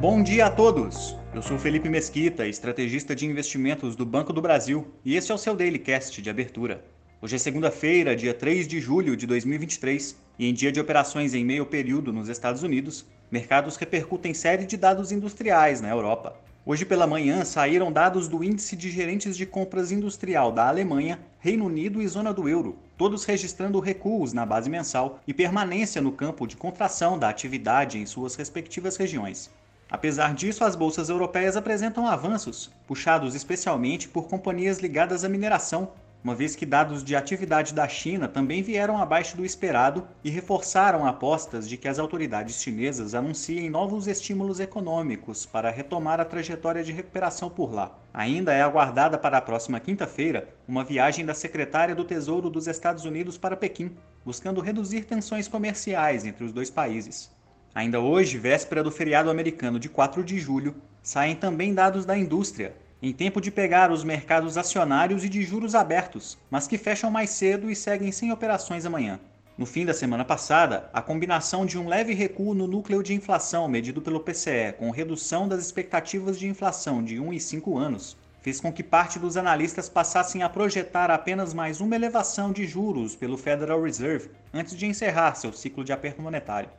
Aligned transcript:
Bom 0.00 0.22
dia 0.22 0.46
a 0.46 0.50
todos! 0.50 1.14
Eu 1.34 1.42
sou 1.42 1.58
Felipe 1.58 1.86
Mesquita, 1.86 2.46
estrategista 2.46 3.14
de 3.14 3.26
investimentos 3.26 3.94
do 3.94 4.06
Banco 4.06 4.32
do 4.32 4.40
Brasil, 4.40 4.94
e 5.04 5.14
este 5.14 5.30
é 5.30 5.34
o 5.34 5.36
seu 5.36 5.54
Daily 5.54 5.78
Cast 5.78 6.22
de 6.22 6.30
abertura. 6.30 6.82
Hoje 7.20 7.36
é 7.36 7.38
segunda-feira, 7.38 8.16
dia 8.16 8.32
3 8.32 8.66
de 8.66 8.80
julho 8.80 9.14
de 9.14 9.26
2023, 9.26 10.16
e 10.38 10.48
em 10.48 10.54
dia 10.54 10.72
de 10.72 10.80
operações 10.80 11.34
em 11.34 11.44
meio 11.44 11.66
período 11.66 12.14
nos 12.14 12.30
Estados 12.30 12.62
Unidos, 12.62 13.04
mercados 13.30 13.76
repercutem 13.76 14.32
série 14.32 14.64
de 14.64 14.78
dados 14.78 15.12
industriais 15.12 15.82
na 15.82 15.90
Europa. 15.90 16.34
Hoje 16.64 16.86
pela 16.86 17.06
manhã 17.06 17.44
saíram 17.44 17.92
dados 17.92 18.26
do 18.26 18.42
Índice 18.42 18.76
de 18.76 18.90
Gerentes 18.90 19.36
de 19.36 19.44
Compras 19.44 19.92
Industrial 19.92 20.50
da 20.50 20.66
Alemanha, 20.66 21.20
Reino 21.40 21.66
Unido 21.66 22.00
e 22.00 22.08
Zona 22.08 22.32
do 22.32 22.48
Euro, 22.48 22.78
todos 22.96 23.26
registrando 23.26 23.78
recuos 23.78 24.32
na 24.32 24.46
base 24.46 24.70
mensal 24.70 25.20
e 25.28 25.34
permanência 25.34 26.00
no 26.00 26.10
campo 26.10 26.46
de 26.46 26.56
contração 26.56 27.18
da 27.18 27.28
atividade 27.28 27.98
em 27.98 28.06
suas 28.06 28.34
respectivas 28.34 28.96
regiões. 28.96 29.50
Apesar 29.90 30.34
disso, 30.34 30.62
as 30.62 30.76
bolsas 30.76 31.08
europeias 31.08 31.56
apresentam 31.56 32.06
avanços, 32.06 32.70
puxados 32.86 33.34
especialmente 33.34 34.08
por 34.08 34.28
companhias 34.28 34.78
ligadas 34.78 35.24
à 35.24 35.28
mineração, 35.28 35.92
uma 36.22 36.34
vez 36.34 36.54
que 36.54 36.66
dados 36.66 37.02
de 37.02 37.16
atividade 37.16 37.72
da 37.72 37.88
China 37.88 38.28
também 38.28 38.62
vieram 38.62 39.00
abaixo 39.00 39.36
do 39.36 39.44
esperado 39.44 40.06
e 40.22 40.28
reforçaram 40.28 41.06
apostas 41.06 41.66
de 41.66 41.78
que 41.78 41.88
as 41.88 41.98
autoridades 41.98 42.62
chinesas 42.62 43.14
anunciem 43.14 43.70
novos 43.70 44.06
estímulos 44.06 44.60
econômicos 44.60 45.46
para 45.46 45.70
retomar 45.70 46.20
a 46.20 46.24
trajetória 46.26 46.84
de 46.84 46.92
recuperação 46.92 47.48
por 47.48 47.72
lá. 47.72 47.98
Ainda 48.12 48.52
é 48.52 48.60
aguardada 48.60 49.16
para 49.16 49.38
a 49.38 49.42
próxima 49.42 49.80
quinta-feira 49.80 50.48
uma 50.68 50.84
viagem 50.84 51.24
da 51.24 51.34
secretária 51.34 51.94
do 51.94 52.04
Tesouro 52.04 52.50
dos 52.50 52.68
Estados 52.68 53.06
Unidos 53.06 53.38
para 53.38 53.56
Pequim, 53.56 53.96
buscando 54.22 54.60
reduzir 54.60 55.06
tensões 55.06 55.48
comerciais 55.48 56.26
entre 56.26 56.44
os 56.44 56.52
dois 56.52 56.68
países. 56.68 57.39
Ainda 57.74 58.00
hoje, 58.00 58.36
véspera 58.36 58.82
do 58.82 58.90
feriado 58.90 59.30
americano 59.30 59.78
de 59.78 59.88
4 59.88 60.24
de 60.24 60.38
julho, 60.40 60.74
saem 61.02 61.36
também 61.36 61.72
dados 61.72 62.04
da 62.04 62.18
indústria, 62.18 62.74
em 63.00 63.12
tempo 63.12 63.40
de 63.40 63.50
pegar 63.50 63.92
os 63.92 64.02
mercados 64.02 64.58
acionários 64.58 65.24
e 65.24 65.28
de 65.28 65.42
juros 65.42 65.74
abertos, 65.74 66.36
mas 66.50 66.66
que 66.66 66.76
fecham 66.76 67.10
mais 67.10 67.30
cedo 67.30 67.70
e 67.70 67.76
seguem 67.76 68.10
sem 68.10 68.32
operações 68.32 68.84
amanhã. 68.84 69.20
No 69.56 69.66
fim 69.66 69.86
da 69.86 69.94
semana 69.94 70.24
passada, 70.24 70.90
a 70.92 71.00
combinação 71.00 71.64
de 71.64 71.78
um 71.78 71.86
leve 71.86 72.12
recuo 72.12 72.54
no 72.54 72.66
núcleo 72.66 73.02
de 73.02 73.14
inflação 73.14 73.68
medido 73.68 74.02
pelo 74.02 74.20
PCE 74.20 74.72
com 74.76 74.90
redução 74.90 75.46
das 75.46 75.60
expectativas 75.60 76.38
de 76.38 76.48
inflação 76.48 77.04
de 77.04 77.20
1 77.20 77.32
e 77.32 77.40
5 77.40 77.78
anos 77.78 78.16
fez 78.42 78.58
com 78.58 78.72
que 78.72 78.82
parte 78.82 79.18
dos 79.18 79.36
analistas 79.36 79.88
passassem 79.88 80.42
a 80.42 80.48
projetar 80.48 81.10
apenas 81.10 81.52
mais 81.52 81.80
uma 81.80 81.94
elevação 81.94 82.52
de 82.52 82.66
juros 82.66 83.14
pelo 83.14 83.36
Federal 83.36 83.82
Reserve 83.82 84.30
antes 84.52 84.76
de 84.76 84.86
encerrar 84.86 85.34
seu 85.34 85.52
ciclo 85.52 85.84
de 85.84 85.92
aperto 85.92 86.22
monetário. 86.22 86.70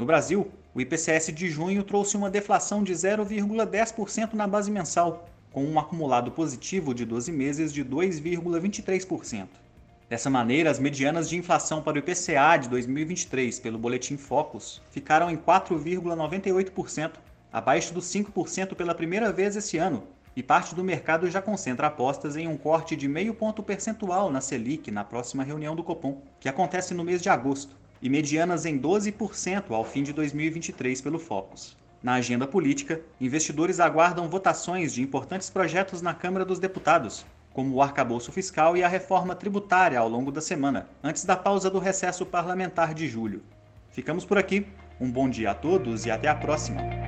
No 0.00 0.06
Brasil, 0.06 0.50
o 0.74 0.80
IPCS 0.80 1.30
de 1.30 1.50
junho 1.50 1.84
trouxe 1.84 2.16
uma 2.16 2.30
deflação 2.30 2.82
de 2.82 2.90
0,10% 2.94 4.32
na 4.32 4.46
base 4.46 4.70
mensal, 4.70 5.28
com 5.52 5.62
um 5.62 5.78
acumulado 5.78 6.30
positivo 6.30 6.94
de 6.94 7.04
12 7.04 7.30
meses 7.30 7.70
de 7.70 7.84
2,23%. 7.84 9.46
Dessa 10.08 10.30
maneira, 10.30 10.70
as 10.70 10.78
medianas 10.78 11.28
de 11.28 11.36
inflação 11.36 11.82
para 11.82 11.96
o 11.96 11.98
IPCA 11.98 12.56
de 12.58 12.70
2023 12.70 13.60
pelo 13.60 13.76
Boletim 13.76 14.16
Focus 14.16 14.80
ficaram 14.90 15.30
em 15.30 15.36
4,98%, 15.36 17.16
abaixo 17.52 17.92
dos 17.92 18.06
5% 18.06 18.74
pela 18.74 18.94
primeira 18.94 19.30
vez 19.30 19.54
esse 19.54 19.76
ano, 19.76 20.04
e 20.34 20.42
parte 20.42 20.74
do 20.74 20.82
mercado 20.82 21.30
já 21.30 21.42
concentra 21.42 21.88
apostas 21.88 22.36
em 22.36 22.48
um 22.48 22.56
corte 22.56 22.96
de 22.96 23.06
meio 23.06 23.34
ponto 23.34 23.62
percentual 23.62 24.30
na 24.30 24.40
Selic 24.40 24.90
na 24.90 25.04
próxima 25.04 25.44
reunião 25.44 25.76
do 25.76 25.84
Copom, 25.84 26.22
que 26.40 26.48
acontece 26.48 26.94
no 26.94 27.04
mês 27.04 27.20
de 27.20 27.28
agosto, 27.28 27.78
e 28.02 28.08
medianas 28.08 28.64
em 28.64 28.78
12% 28.78 29.70
ao 29.70 29.84
fim 29.84 30.02
de 30.02 30.12
2023 30.12 31.00
pelo 31.00 31.18
Focus. 31.18 31.76
Na 32.02 32.14
agenda 32.14 32.46
política, 32.46 33.00
investidores 33.20 33.78
aguardam 33.78 34.28
votações 34.28 34.92
de 34.94 35.02
importantes 35.02 35.50
projetos 35.50 36.00
na 36.00 36.14
Câmara 36.14 36.44
dos 36.44 36.58
Deputados, 36.58 37.26
como 37.52 37.74
o 37.74 37.82
arcabouço 37.82 38.32
fiscal 38.32 38.76
e 38.76 38.82
a 38.82 38.88
reforma 38.88 39.34
tributária 39.34 39.98
ao 39.98 40.08
longo 40.08 40.32
da 40.32 40.40
semana, 40.40 40.88
antes 41.02 41.24
da 41.24 41.36
pausa 41.36 41.68
do 41.68 41.78
recesso 41.78 42.24
parlamentar 42.24 42.94
de 42.94 43.06
julho. 43.06 43.42
Ficamos 43.90 44.24
por 44.24 44.38
aqui. 44.38 44.66
Um 45.00 45.10
bom 45.10 45.28
dia 45.28 45.50
a 45.50 45.54
todos 45.54 46.06
e 46.06 46.10
até 46.10 46.28
a 46.28 46.34
próxima! 46.34 46.99